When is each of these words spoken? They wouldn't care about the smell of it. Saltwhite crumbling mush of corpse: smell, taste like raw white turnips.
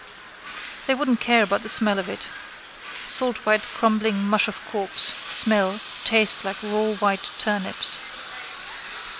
They 0.87 0.95
wouldn't 0.95 1.19
care 1.19 1.43
about 1.43 1.61
the 1.61 1.69
smell 1.69 1.99
of 1.99 2.09
it. 2.09 2.27
Saltwhite 3.07 3.61
crumbling 3.61 4.23
mush 4.27 4.47
of 4.47 4.59
corpse: 4.71 5.13
smell, 5.29 5.79
taste 6.03 6.43
like 6.43 6.57
raw 6.63 6.93
white 6.95 7.29
turnips. 7.37 7.99